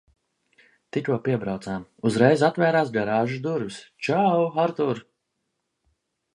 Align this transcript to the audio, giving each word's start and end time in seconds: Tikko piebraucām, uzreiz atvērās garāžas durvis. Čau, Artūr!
Tikko 0.95 1.17
piebraucām, 1.27 1.83
uzreiz 2.11 2.45
atvērās 2.49 2.91
garāžas 2.97 3.45
durvis. 3.45 3.79
Čau, 4.09 4.25
Artūr! 4.67 5.07